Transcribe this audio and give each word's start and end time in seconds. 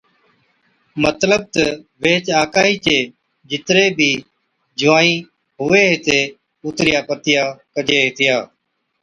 مطلب 1.03 1.41
تہ 1.53 1.63
ويھِچ 2.01 2.25
آڪھِي 2.41 2.73
چي 2.85 2.97
جِتري 3.49 3.85
بِي 3.97 4.11
جُونوائِي 4.79 5.13
(نِياڻي 5.15 5.23
سِياڻي) 5.25 5.57
ھُوَي 5.59 5.83
ھِتي 5.91 6.19
اُترِيا 6.65 6.99
پتِيا 7.07 7.43
ڪجي 7.73 7.97
ھِتيا 8.05 8.35